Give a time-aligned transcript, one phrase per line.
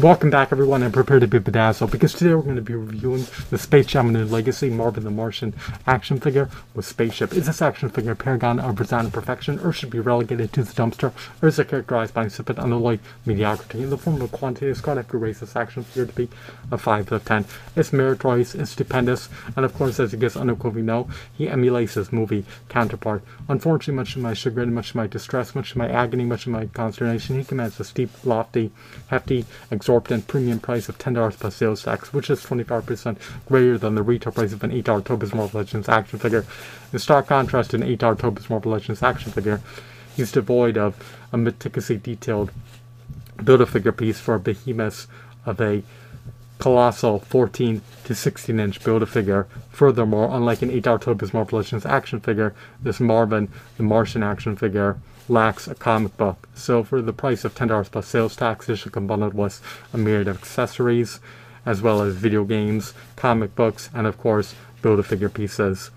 [0.00, 3.24] Welcome back everyone and prepare to be bedazzled because today we're going to be reviewing
[3.48, 5.54] the Space Jam New Legacy Marvin the Martian
[5.86, 7.32] action figure with Spaceship.
[7.32, 11.14] Is this action figure paragon of design perfection or should be relegated to the dumpster
[11.40, 15.10] or is it characterized by insipid unalloyed mediocrity in the form of quantity score if
[15.14, 16.28] you raise this action figure to be
[16.70, 17.46] a 5 out of 10.
[17.74, 22.12] It's meritorious, it's stupendous, and of course as you guys unequivocally know, he emulates his
[22.12, 23.22] movie counterpart.
[23.48, 26.50] Unfortunately much to my chagrin, much to my distress, much to my agony, much to
[26.50, 28.70] my consternation, he commands a steep, lofty,
[29.08, 34.02] hefty, exorbitant premium price of $10 plus sales tax, which is 25% greater than the
[34.02, 36.44] retail price of an $8 Toy Biz Marvel Legends action figure.
[36.92, 39.60] In stark contrast to an $8 Toy Biz Marvel Legends action figure,
[40.16, 40.96] he's devoid of
[41.32, 42.50] a meticulously detailed
[43.42, 45.06] Build-A-Figure piece for a behemoth
[45.44, 45.82] of a
[46.58, 49.46] colossal 14 to 16 inch Build-A-Figure.
[49.70, 54.56] Furthermore, unlike an 8 hour Toy Biz Marvel action figure, this Marvin, the Martian action
[54.56, 56.48] figure, lacks a comic book.
[56.54, 59.60] So for the price of $10 plus sales tax, it should come bundled with
[59.92, 61.20] a myriad of accessories,
[61.64, 65.90] as well as video games, comic books, and of course, Build-A-Figure pieces.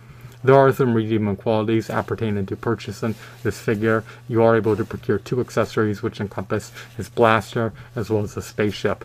[0.43, 4.05] There are some redeeming qualities appertaining to purchasing this figure.
[4.29, 8.41] You are able to procure two accessories which encompass his blaster as well as a
[8.41, 9.03] spaceship.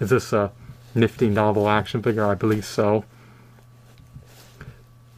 [0.00, 0.50] Is this a
[0.96, 2.26] nifty novel action figure?
[2.26, 3.04] I believe so.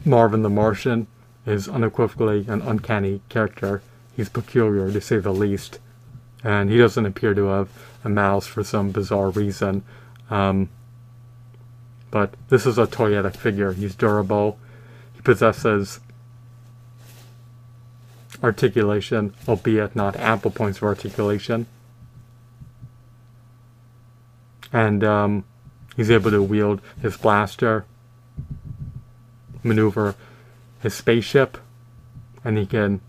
[0.05, 1.07] Marvin the Martian
[1.45, 3.81] is unequivocally an uncanny character
[4.19, 5.79] he's peculiar to say the least.
[6.43, 7.69] And he doesn't appear to have
[8.03, 9.83] a mouse for some bizarre reason.
[10.29, 10.69] Um,
[12.11, 13.71] but this is a toyetic figure.
[13.71, 14.59] He's durable.
[15.15, 16.01] He possesses
[18.43, 21.65] articulation, albeit not ample points of articulation.
[24.73, 25.45] And um,
[25.99, 27.83] he's able to wield his blaster,
[29.63, 30.15] maneuver
[30.81, 31.57] his spaceship,
[32.41, 33.01] and he can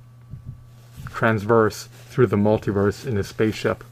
[1.06, 3.84] transverse through the multiverse in his spaceship.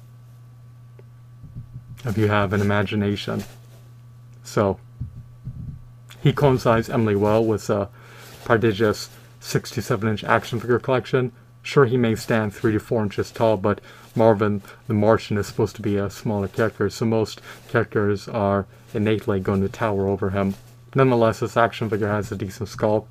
[2.05, 3.45] If you have an imagination.
[4.43, 4.81] So,
[6.21, 7.89] he coincides Emily well with a
[8.45, 11.31] prodigious 67 inch action figure collection.
[11.69, 13.83] Sure, he may stand 3 to 4 inches tall, but
[14.17, 18.65] Marvin the Martian is supposed to be a smaller character, so most characters are
[18.95, 20.55] innately going to tower over him.
[20.95, 23.11] Nonetheless, this action figure has a decent sculpt,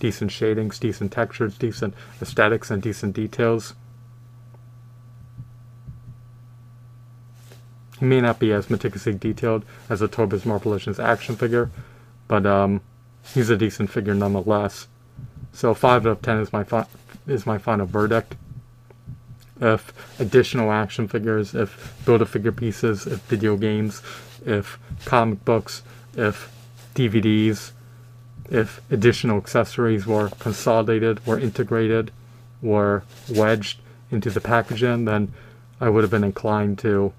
[0.00, 3.74] decent shadings, decent textures, decent aesthetics, and decent details.
[8.00, 11.70] He may not be as meticulously detailed as a Toy Biz Marvel Legends action figure,
[12.26, 12.80] but um,
[13.32, 14.88] he's a decent figure nonetheless.
[15.52, 16.64] So 5 out of 10 is my,
[17.26, 18.36] is my final verdict.
[19.60, 24.02] If additional action figures, if Build-A-Figure pieces, if video games,
[24.44, 25.82] if comic books,
[26.16, 26.50] if
[26.94, 27.70] DVDs,
[28.50, 32.10] if additional accessories were consolidated, were integrated,
[32.60, 35.32] were wedged into the packaging, then
[35.80, 37.12] I would have been inclined to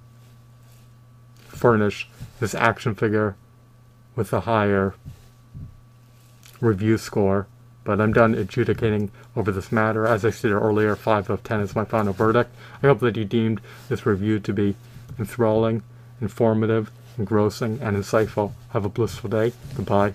[1.48, 2.10] furnish
[2.40, 3.36] this action figure
[4.16, 4.96] with a higher
[6.62, 7.48] review score.
[7.84, 10.08] But I'm done adjudicating over this matter.
[10.08, 12.52] As I stated earlier, 5 out of 10 is my final verdict.
[12.82, 14.76] I hope that you deemed this review to be
[15.20, 15.84] enthralling,
[16.22, 18.54] informative, engrossing, and insightful.
[18.70, 19.54] Have a blissful day.
[19.76, 20.14] Goodbye.